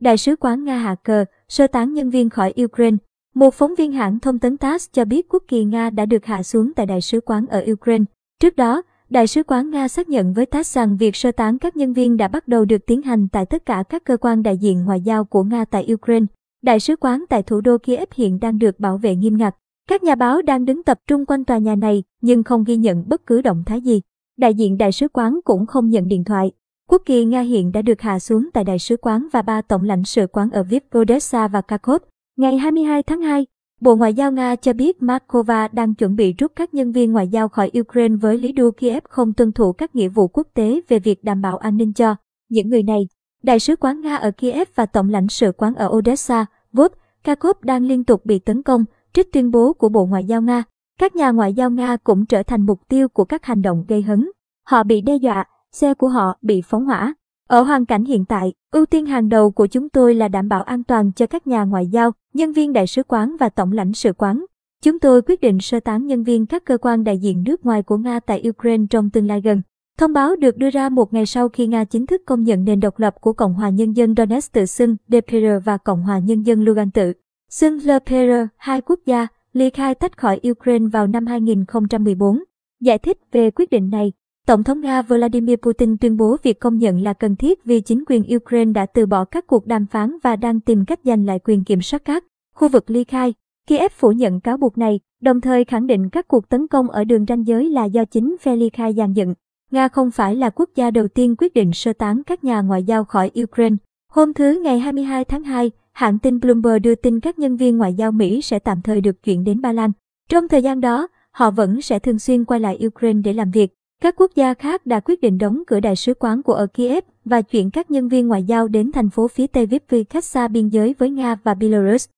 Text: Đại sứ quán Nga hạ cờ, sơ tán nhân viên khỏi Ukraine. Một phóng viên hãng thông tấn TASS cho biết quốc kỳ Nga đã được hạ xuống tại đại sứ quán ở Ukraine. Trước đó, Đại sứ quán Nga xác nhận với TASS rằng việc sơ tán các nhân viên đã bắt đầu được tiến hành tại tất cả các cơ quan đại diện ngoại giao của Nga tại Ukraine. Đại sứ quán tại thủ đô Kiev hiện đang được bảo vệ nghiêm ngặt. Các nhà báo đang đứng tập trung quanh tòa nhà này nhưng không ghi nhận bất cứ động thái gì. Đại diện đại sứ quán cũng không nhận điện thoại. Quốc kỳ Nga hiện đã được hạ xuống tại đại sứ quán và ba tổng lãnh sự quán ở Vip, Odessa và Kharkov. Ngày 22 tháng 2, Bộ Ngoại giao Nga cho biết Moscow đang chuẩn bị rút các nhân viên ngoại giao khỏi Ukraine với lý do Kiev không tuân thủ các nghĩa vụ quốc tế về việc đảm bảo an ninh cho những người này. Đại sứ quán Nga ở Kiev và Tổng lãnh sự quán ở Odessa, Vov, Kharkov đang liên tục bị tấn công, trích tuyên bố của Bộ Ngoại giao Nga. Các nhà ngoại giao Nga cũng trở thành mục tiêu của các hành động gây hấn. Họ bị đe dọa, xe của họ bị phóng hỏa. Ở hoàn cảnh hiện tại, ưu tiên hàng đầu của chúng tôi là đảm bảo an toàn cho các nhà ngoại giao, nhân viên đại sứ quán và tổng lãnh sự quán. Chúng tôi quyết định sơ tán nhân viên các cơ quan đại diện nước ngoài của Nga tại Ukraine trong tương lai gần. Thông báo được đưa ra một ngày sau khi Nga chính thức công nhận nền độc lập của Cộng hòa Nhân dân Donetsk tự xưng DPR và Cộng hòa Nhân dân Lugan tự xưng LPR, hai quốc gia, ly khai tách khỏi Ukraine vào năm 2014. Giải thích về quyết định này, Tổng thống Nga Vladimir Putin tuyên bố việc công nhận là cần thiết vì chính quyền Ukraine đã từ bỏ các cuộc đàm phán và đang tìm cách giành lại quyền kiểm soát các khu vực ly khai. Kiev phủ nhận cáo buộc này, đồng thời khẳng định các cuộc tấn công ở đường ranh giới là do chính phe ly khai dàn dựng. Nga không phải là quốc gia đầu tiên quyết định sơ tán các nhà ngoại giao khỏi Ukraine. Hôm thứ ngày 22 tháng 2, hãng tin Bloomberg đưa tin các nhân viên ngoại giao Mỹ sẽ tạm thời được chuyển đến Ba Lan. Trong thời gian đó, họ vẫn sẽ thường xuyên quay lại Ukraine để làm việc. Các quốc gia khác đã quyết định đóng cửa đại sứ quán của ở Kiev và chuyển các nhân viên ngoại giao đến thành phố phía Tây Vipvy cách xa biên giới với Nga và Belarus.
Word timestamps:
Đại 0.00 0.16
sứ 0.16 0.36
quán 0.36 0.64
Nga 0.64 0.78
hạ 0.78 0.94
cờ, 0.94 1.24
sơ 1.48 1.66
tán 1.66 1.94
nhân 1.94 2.10
viên 2.10 2.30
khỏi 2.30 2.54
Ukraine. 2.64 2.96
Một 3.34 3.54
phóng 3.54 3.74
viên 3.74 3.92
hãng 3.92 4.20
thông 4.20 4.38
tấn 4.38 4.56
TASS 4.56 4.88
cho 4.92 5.04
biết 5.04 5.28
quốc 5.28 5.42
kỳ 5.48 5.64
Nga 5.64 5.90
đã 5.90 6.06
được 6.06 6.24
hạ 6.24 6.42
xuống 6.42 6.72
tại 6.76 6.86
đại 6.86 7.00
sứ 7.00 7.20
quán 7.20 7.46
ở 7.46 7.64
Ukraine. 7.72 8.04
Trước 8.40 8.56
đó, 8.56 8.82
Đại 9.10 9.26
sứ 9.26 9.42
quán 9.42 9.70
Nga 9.70 9.88
xác 9.88 10.08
nhận 10.08 10.32
với 10.32 10.46
TASS 10.46 10.76
rằng 10.76 10.96
việc 10.96 11.16
sơ 11.16 11.32
tán 11.32 11.58
các 11.58 11.76
nhân 11.76 11.92
viên 11.92 12.16
đã 12.16 12.28
bắt 12.28 12.48
đầu 12.48 12.64
được 12.64 12.86
tiến 12.86 13.02
hành 13.02 13.28
tại 13.28 13.46
tất 13.46 13.66
cả 13.66 13.84
các 13.88 14.04
cơ 14.04 14.16
quan 14.16 14.42
đại 14.42 14.56
diện 14.56 14.84
ngoại 14.84 15.00
giao 15.00 15.24
của 15.24 15.42
Nga 15.42 15.64
tại 15.64 15.92
Ukraine. 15.92 16.26
Đại 16.62 16.80
sứ 16.80 16.96
quán 16.96 17.24
tại 17.28 17.42
thủ 17.42 17.60
đô 17.60 17.78
Kiev 17.78 18.08
hiện 18.14 18.40
đang 18.40 18.58
được 18.58 18.80
bảo 18.80 18.98
vệ 18.98 19.16
nghiêm 19.16 19.36
ngặt. 19.36 19.56
Các 19.88 20.02
nhà 20.02 20.14
báo 20.14 20.42
đang 20.42 20.64
đứng 20.64 20.82
tập 20.82 20.98
trung 21.06 21.26
quanh 21.26 21.44
tòa 21.44 21.58
nhà 21.58 21.76
này 21.76 22.02
nhưng 22.20 22.42
không 22.42 22.64
ghi 22.64 22.76
nhận 22.76 23.08
bất 23.08 23.26
cứ 23.26 23.42
động 23.42 23.62
thái 23.66 23.80
gì. 23.80 24.00
Đại 24.36 24.54
diện 24.54 24.78
đại 24.78 24.92
sứ 24.92 25.08
quán 25.08 25.40
cũng 25.44 25.66
không 25.66 25.90
nhận 25.90 26.08
điện 26.08 26.24
thoại. 26.24 26.52
Quốc 26.90 27.02
kỳ 27.06 27.24
Nga 27.24 27.40
hiện 27.40 27.72
đã 27.72 27.82
được 27.82 28.00
hạ 28.00 28.18
xuống 28.18 28.48
tại 28.52 28.64
đại 28.64 28.78
sứ 28.78 28.96
quán 28.96 29.28
và 29.32 29.42
ba 29.42 29.62
tổng 29.62 29.82
lãnh 29.82 30.04
sự 30.04 30.26
quán 30.26 30.50
ở 30.50 30.62
Vip, 30.62 30.84
Odessa 30.98 31.48
và 31.48 31.62
Kharkov. 31.68 32.02
Ngày 32.36 32.58
22 32.58 33.02
tháng 33.02 33.22
2, 33.22 33.46
Bộ 33.80 33.96
Ngoại 33.96 34.14
giao 34.14 34.32
Nga 34.32 34.56
cho 34.56 34.72
biết 34.72 34.96
Moscow 35.00 35.68
đang 35.72 35.94
chuẩn 35.94 36.16
bị 36.16 36.32
rút 36.32 36.52
các 36.56 36.74
nhân 36.74 36.92
viên 36.92 37.12
ngoại 37.12 37.28
giao 37.28 37.48
khỏi 37.48 37.70
Ukraine 37.80 38.16
với 38.16 38.38
lý 38.38 38.52
do 38.56 38.70
Kiev 38.70 39.04
không 39.08 39.32
tuân 39.32 39.52
thủ 39.52 39.72
các 39.72 39.94
nghĩa 39.94 40.08
vụ 40.08 40.28
quốc 40.28 40.46
tế 40.54 40.80
về 40.88 40.98
việc 40.98 41.24
đảm 41.24 41.42
bảo 41.42 41.56
an 41.56 41.76
ninh 41.76 41.92
cho 41.92 42.16
những 42.48 42.68
người 42.68 42.82
này. 42.82 43.00
Đại 43.42 43.58
sứ 43.58 43.76
quán 43.76 44.00
Nga 44.00 44.16
ở 44.16 44.30
Kiev 44.30 44.68
và 44.74 44.86
Tổng 44.86 45.08
lãnh 45.08 45.28
sự 45.28 45.52
quán 45.52 45.74
ở 45.74 45.88
Odessa, 45.88 46.46
Vov, 46.72 46.92
Kharkov 47.24 47.56
đang 47.62 47.84
liên 47.84 48.04
tục 48.04 48.24
bị 48.24 48.38
tấn 48.38 48.62
công, 48.62 48.84
trích 49.12 49.32
tuyên 49.32 49.50
bố 49.50 49.72
của 49.72 49.88
Bộ 49.88 50.06
Ngoại 50.06 50.24
giao 50.24 50.42
Nga. 50.42 50.62
Các 50.98 51.16
nhà 51.16 51.30
ngoại 51.30 51.54
giao 51.54 51.70
Nga 51.70 51.96
cũng 51.96 52.26
trở 52.26 52.42
thành 52.42 52.66
mục 52.66 52.80
tiêu 52.88 53.08
của 53.08 53.24
các 53.24 53.44
hành 53.44 53.62
động 53.62 53.84
gây 53.88 54.02
hấn. 54.02 54.30
Họ 54.66 54.82
bị 54.82 55.00
đe 55.00 55.16
dọa, 55.16 55.44
xe 55.72 55.94
của 55.94 56.08
họ 56.08 56.38
bị 56.42 56.62
phóng 56.62 56.84
hỏa. 56.84 57.14
Ở 57.48 57.62
hoàn 57.62 57.86
cảnh 57.86 58.04
hiện 58.04 58.24
tại, 58.24 58.52
ưu 58.72 58.86
tiên 58.86 59.06
hàng 59.06 59.28
đầu 59.28 59.50
của 59.50 59.66
chúng 59.66 59.88
tôi 59.88 60.14
là 60.14 60.28
đảm 60.28 60.48
bảo 60.48 60.62
an 60.62 60.84
toàn 60.84 61.12
cho 61.12 61.26
các 61.26 61.46
nhà 61.46 61.64
ngoại 61.64 61.86
giao, 61.86 62.12
nhân 62.34 62.52
viên 62.52 62.72
đại 62.72 62.86
sứ 62.86 63.02
quán 63.02 63.36
và 63.40 63.48
tổng 63.48 63.72
lãnh 63.72 63.92
sự 63.92 64.12
quán. 64.12 64.44
Chúng 64.82 64.98
tôi 64.98 65.22
quyết 65.22 65.40
định 65.40 65.60
sơ 65.60 65.80
tán 65.80 66.06
nhân 66.06 66.24
viên 66.24 66.46
các 66.46 66.64
cơ 66.64 66.78
quan 66.78 67.04
đại 67.04 67.18
diện 67.18 67.42
nước 67.46 67.66
ngoài 67.66 67.82
của 67.82 67.96
Nga 67.96 68.20
tại 68.20 68.44
Ukraine 68.48 68.84
trong 68.90 69.10
tương 69.10 69.26
lai 69.26 69.40
gần. 69.40 69.62
Thông 69.98 70.12
báo 70.12 70.36
được 70.36 70.56
đưa 70.56 70.70
ra 70.70 70.88
một 70.88 71.12
ngày 71.12 71.26
sau 71.26 71.48
khi 71.48 71.66
Nga 71.66 71.84
chính 71.84 72.06
thức 72.06 72.22
công 72.26 72.42
nhận 72.42 72.64
nền 72.64 72.80
độc 72.80 72.98
lập 72.98 73.14
của 73.20 73.32
Cộng 73.32 73.54
hòa 73.54 73.70
Nhân 73.70 73.92
dân 73.92 74.14
Donetsk 74.16 74.52
tự 74.52 74.66
xưng 74.66 74.96
DPR 75.08 75.46
và 75.64 75.76
Cộng 75.76 76.02
hòa 76.02 76.18
Nhân 76.18 76.42
dân 76.42 76.64
Lugan 76.64 76.90
tự 76.90 77.12
xưng 77.50 77.78
LPR, 77.84 78.32
hai 78.56 78.80
quốc 78.80 79.00
gia, 79.06 79.26
ly 79.52 79.70
khai 79.70 79.94
tách 79.94 80.18
khỏi 80.18 80.40
Ukraine 80.50 80.86
vào 80.92 81.06
năm 81.06 81.26
2014. 81.26 82.42
Giải 82.80 82.98
thích 82.98 83.18
về 83.32 83.50
quyết 83.50 83.70
định 83.70 83.90
này, 83.90 84.12
Tổng 84.46 84.64
thống 84.64 84.80
Nga 84.80 85.02
Vladimir 85.02 85.56
Putin 85.56 85.96
tuyên 85.98 86.16
bố 86.16 86.36
việc 86.42 86.60
công 86.60 86.78
nhận 86.78 87.02
là 87.02 87.12
cần 87.12 87.36
thiết 87.36 87.64
vì 87.64 87.80
chính 87.80 88.04
quyền 88.06 88.36
Ukraine 88.36 88.72
đã 88.72 88.86
từ 88.86 89.06
bỏ 89.06 89.24
các 89.24 89.46
cuộc 89.46 89.66
đàm 89.66 89.86
phán 89.86 90.16
và 90.22 90.36
đang 90.36 90.60
tìm 90.60 90.84
cách 90.84 91.00
giành 91.04 91.26
lại 91.26 91.38
quyền 91.44 91.64
kiểm 91.64 91.82
soát 91.82 92.04
các 92.04 92.24
khu 92.54 92.68
vực 92.68 92.90
ly 92.90 93.04
khai. 93.04 93.34
Kiev 93.66 93.92
phủ 93.92 94.12
nhận 94.12 94.40
cáo 94.40 94.56
buộc 94.56 94.78
này, 94.78 95.00
đồng 95.20 95.40
thời 95.40 95.64
khẳng 95.64 95.86
định 95.86 96.08
các 96.10 96.28
cuộc 96.28 96.48
tấn 96.48 96.68
công 96.68 96.90
ở 96.90 97.04
đường 97.04 97.24
ranh 97.28 97.46
giới 97.46 97.70
là 97.70 97.84
do 97.84 98.04
chính 98.04 98.36
phe 98.40 98.56
ly 98.56 98.70
khai 98.70 98.92
dàn 98.92 99.12
dựng. 99.12 99.34
Nga 99.70 99.88
không 99.88 100.10
phải 100.10 100.36
là 100.36 100.50
quốc 100.50 100.70
gia 100.74 100.90
đầu 100.90 101.08
tiên 101.08 101.34
quyết 101.38 101.54
định 101.54 101.72
sơ 101.72 101.92
tán 101.92 102.22
các 102.26 102.44
nhà 102.44 102.60
ngoại 102.60 102.82
giao 102.82 103.04
khỏi 103.04 103.30
Ukraine. 103.42 103.76
Hôm 104.12 104.34
thứ 104.34 104.60
ngày 104.64 104.78
22 104.78 105.24
tháng 105.24 105.42
2, 105.42 105.70
hãng 105.92 106.18
tin 106.18 106.40
Bloomberg 106.40 106.82
đưa 106.82 106.94
tin 106.94 107.20
các 107.20 107.38
nhân 107.38 107.56
viên 107.56 107.76
ngoại 107.78 107.94
giao 107.94 108.12
Mỹ 108.12 108.42
sẽ 108.42 108.58
tạm 108.58 108.82
thời 108.82 109.00
được 109.00 109.22
chuyển 109.22 109.44
đến 109.44 109.60
Ba 109.60 109.72
Lan. 109.72 109.92
Trong 110.28 110.48
thời 110.48 110.62
gian 110.62 110.80
đó, 110.80 111.08
họ 111.30 111.50
vẫn 111.50 111.82
sẽ 111.82 111.98
thường 111.98 112.18
xuyên 112.18 112.44
quay 112.44 112.60
lại 112.60 112.78
Ukraine 112.86 113.20
để 113.24 113.32
làm 113.32 113.50
việc. 113.50 113.74
Các 114.00 114.14
quốc 114.16 114.30
gia 114.34 114.54
khác 114.54 114.86
đã 114.86 115.00
quyết 115.00 115.20
định 115.20 115.38
đóng 115.38 115.62
cửa 115.66 115.80
đại 115.80 115.96
sứ 115.96 116.14
quán 116.14 116.42
của 116.42 116.52
ở 116.52 116.66
Kiev 116.66 117.04
và 117.24 117.42
chuyển 117.42 117.70
các 117.70 117.90
nhân 117.90 118.08
viên 118.08 118.28
ngoại 118.28 118.44
giao 118.44 118.68
đến 118.68 118.92
thành 118.92 119.10
phố 119.10 119.28
phía 119.28 119.46
Tây 119.46 119.66
Vipvy 119.66 120.04
cách 120.04 120.24
xa 120.24 120.48
biên 120.48 120.68
giới 120.68 120.94
với 120.98 121.10
Nga 121.10 121.36
và 121.44 121.54
Belarus. 121.54 122.08